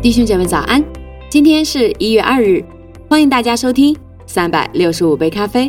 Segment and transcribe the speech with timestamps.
[0.00, 0.82] 弟兄姐妹早安，
[1.28, 2.64] 今天是一月二日，
[3.08, 5.68] 欢迎大家收听三百六十五杯咖啡。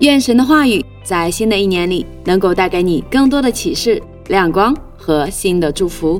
[0.00, 6.18] 愿神的话语在新的一年里能够带给你更多的启示、亮光和新的祝福。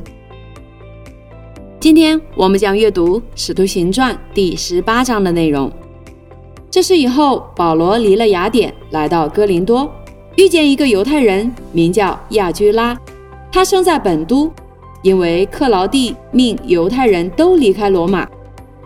[1.81, 5.73] 今天我们将阅读《使徒行传》第十八章的内容。
[6.71, 9.91] 这是以后保罗离了雅典，来到哥林多，
[10.37, 12.95] 遇见一个犹太人，名叫亚居拉，
[13.51, 14.53] 他生在本都。
[15.03, 18.29] 因为克劳地命犹太人都离开罗马，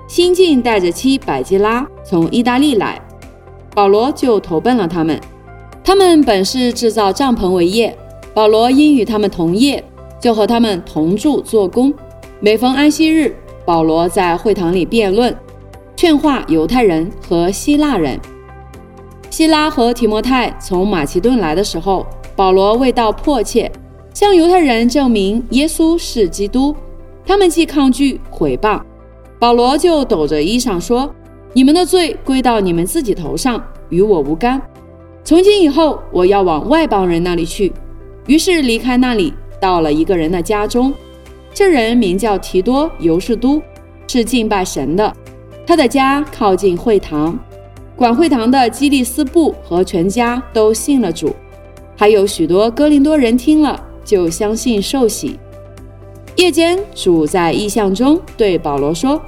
[0.07, 3.01] 新晋带着妻百基拉从意大利来，
[3.75, 5.19] 保罗就投奔了他们。
[5.83, 7.97] 他们本是制造帐篷为业，
[8.35, 9.83] 保罗因与他们同业，
[10.21, 11.93] 就和他们同住做工。
[12.41, 15.35] 每逢安息日，保罗在会堂里辩论，
[15.97, 18.21] 劝化犹太人和希腊人。
[19.31, 23.71] 希拉和提摩太从马其顿来的时候，保罗未到迫切。
[24.15, 26.75] 向犹太人证明耶稣是基督，
[27.25, 28.81] 他们既抗拒毁谤，
[29.39, 31.13] 保罗就抖着衣裳说
[31.55, 34.61] ：“你们的罪归到你们自己头上，与我无干。
[35.25, 37.73] 从今以后，我要往外邦人那里去。”
[38.27, 40.93] 于是离开那里，到了一个人的家中。
[41.55, 43.61] 这人名叫提多尤士都，
[44.07, 45.13] 是敬拜神的。
[45.67, 47.39] 他的家靠近会堂，
[47.97, 51.35] 管会堂的基利斯布和全家都信了主，
[51.97, 53.83] 还有许多哥林多人听了。
[54.05, 55.39] 就相信受洗。
[56.37, 59.21] 夜间，主在异象中对保罗说：“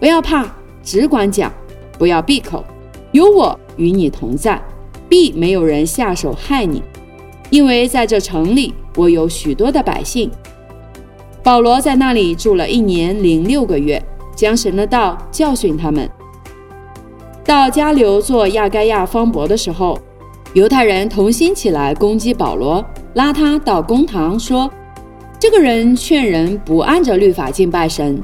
[0.00, 0.46] 不要怕，
[0.82, 1.52] 只管讲，
[1.98, 2.64] 不要闭口。
[3.12, 4.62] 有我与你同在，
[5.08, 6.82] 必没有人下手害你，
[7.50, 10.30] 因为在这城里，我有许多的百姓。”
[11.44, 14.02] 保罗在那里住了一年零六个月，
[14.34, 16.08] 将神的道教训他们。
[17.44, 19.98] 到加流做亚该亚方伯的时候，
[20.52, 22.84] 犹太人同心起来攻击保罗。
[23.18, 24.70] 拉他到公堂说
[25.40, 28.22] ：“这个人劝人不按着律法敬拜神。”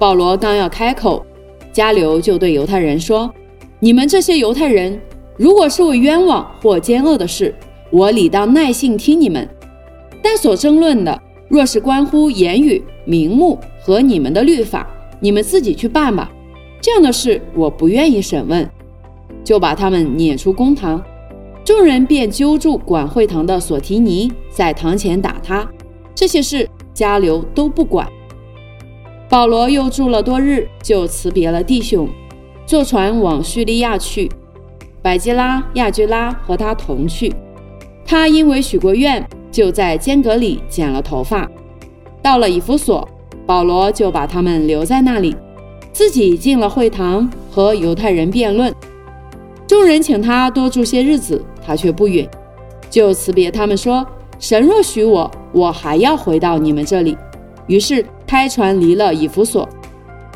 [0.00, 1.22] 保罗刚要开口，
[1.70, 3.30] 加流就对犹太人说
[3.78, 4.98] ：“你们这些犹太人，
[5.36, 7.54] 如果是为冤枉或奸恶的事，
[7.90, 9.44] 我理当耐性听你们；
[10.22, 14.88] 但所争论的，若是关乎言语、名目和你们的律法，
[15.20, 16.32] 你们自己去办吧。
[16.80, 18.66] 这样的事，我不愿意审问。”
[19.44, 21.04] 就把他们撵出公堂。
[21.64, 25.66] 众人便揪住管会堂的索提尼，在堂前打他。
[26.14, 28.06] 这些事加流都不管。
[29.28, 32.08] 保罗又住了多日，就辞别了弟兄，
[32.66, 34.30] 坐船往叙利亚去。
[35.00, 37.32] 百基拉、亚居拉和他同去。
[38.04, 41.48] 他因为许过愿，就在间隔里剪了头发。
[42.20, 43.08] 到了以弗所，
[43.46, 45.34] 保罗就把他们留在那里，
[45.92, 48.74] 自己进了会堂和犹太人辩论。
[49.66, 51.42] 众人请他多住些日子。
[51.64, 52.28] 他却不允，
[52.90, 54.06] 就辞别他们说
[54.38, 57.16] ：“神若许我，我还要回到你们这里。”
[57.68, 59.68] 于是开船离了以弗所，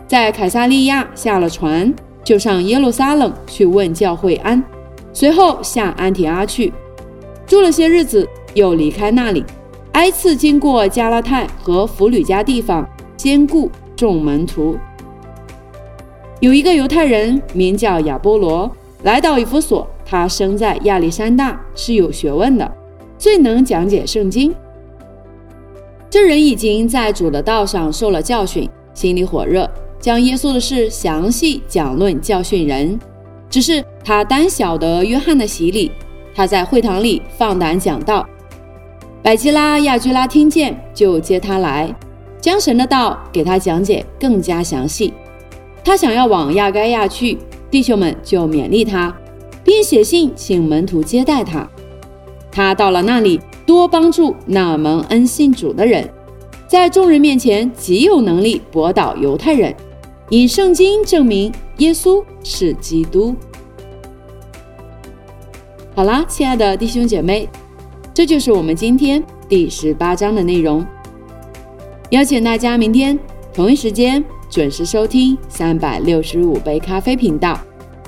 [0.07, 1.93] 在凯撒利亚下了船，
[2.23, 4.63] 就上耶路撒冷去问教会安。
[5.13, 6.73] 随后下安提阿去，
[7.47, 9.45] 住了些日子，又离开那里，
[9.93, 14.77] 挨次经过加拉太和弗吕家地方，兼顾众门徒。
[16.41, 18.71] 有一个犹太人名叫亚波罗，
[19.03, 19.89] 来到以弗所。
[20.09, 22.73] 他生在亚历山大，是有学问的，
[23.19, 24.55] 最能讲解圣经。
[26.09, 29.69] 这人已经在主的道上受了教训，心里火热，
[29.99, 32.99] 将耶稣的事详细讲论教训人。
[33.51, 35.91] 只是他单晓得约翰的洗礼，
[36.35, 38.25] 他在会堂里放胆讲道。
[39.23, 41.93] 百基拉、亚居拉听见，就接他来，
[42.41, 45.13] 将神的道给他讲解更加详细。
[45.85, 47.39] 他想要往亚该亚去，
[47.71, 49.13] 弟兄们就勉励他。
[49.67, 51.69] 并写信请门徒接待他。
[52.53, 56.09] 他到了那里，多帮助那蒙恩信主的人，
[56.69, 59.75] 在众人面前极有能力驳倒犹太人，
[60.31, 63.35] 以圣经证明耶稣是基督。
[65.95, 67.49] 好啦，亲爱的弟兄姐妹，
[68.15, 70.87] 这就是我们今天第十八章的内容。
[72.11, 73.19] 邀请大家明天
[73.53, 77.59] 同一时间准时收听三百六十五杯咖啡频道。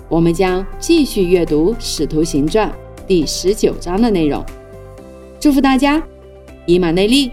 [0.09, 2.71] 我们将继续阅读《使徒行传》
[3.07, 4.43] 第十九章的内容。
[5.39, 6.03] 祝福大家，
[6.65, 7.31] 以马内利。